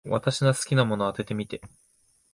[0.03, 1.61] 私の好きなもの、当ててみて。